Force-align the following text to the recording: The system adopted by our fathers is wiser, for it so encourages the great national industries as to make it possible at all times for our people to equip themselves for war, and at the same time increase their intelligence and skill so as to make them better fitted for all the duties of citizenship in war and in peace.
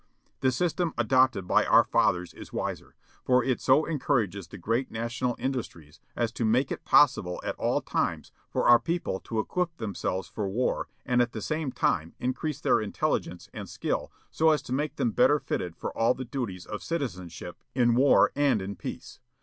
The 0.39 0.51
system 0.51 0.95
adopted 0.97 1.45
by 1.47 1.63
our 1.63 1.83
fathers 1.83 2.33
is 2.33 2.51
wiser, 2.51 2.95
for 3.23 3.43
it 3.43 3.61
so 3.61 3.85
encourages 3.85 4.47
the 4.47 4.57
great 4.57 4.89
national 4.89 5.35
industries 5.37 5.99
as 6.15 6.31
to 6.31 6.43
make 6.43 6.71
it 6.71 6.83
possible 6.85 7.39
at 7.43 7.53
all 7.57 7.81
times 7.81 8.31
for 8.49 8.67
our 8.67 8.79
people 8.79 9.19
to 9.19 9.37
equip 9.37 9.77
themselves 9.77 10.27
for 10.27 10.49
war, 10.49 10.87
and 11.05 11.21
at 11.21 11.33
the 11.33 11.39
same 11.41 11.71
time 11.71 12.15
increase 12.19 12.59
their 12.59 12.81
intelligence 12.81 13.47
and 13.53 13.69
skill 13.69 14.11
so 14.31 14.49
as 14.49 14.63
to 14.63 14.73
make 14.73 14.95
them 14.95 15.11
better 15.11 15.39
fitted 15.39 15.75
for 15.77 15.95
all 15.95 16.15
the 16.15 16.25
duties 16.25 16.65
of 16.65 16.81
citizenship 16.81 17.61
in 17.75 17.93
war 17.93 18.31
and 18.35 18.59
in 18.59 18.75
peace. 18.75 19.19